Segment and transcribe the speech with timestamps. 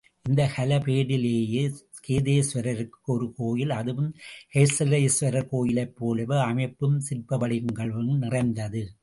[0.29, 1.73] இந்த ஹலபேடிலேயே,
[2.07, 4.15] கேதாரேஸ்வரருக்கும் ஒரு கோயில், அதுவும்
[4.53, 8.95] ஹொய்சலேஸ்வரர் கோயிலைப் போலவே அமைப்பும் சிற்ப வடிவங்களும் நிறைந்தது.